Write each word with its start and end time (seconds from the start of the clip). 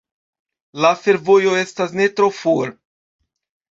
La 0.85 0.91
fervojo 1.03 1.55
estas 1.61 1.97
ne 2.03 2.11
tro 2.19 2.35
for. 2.43 2.77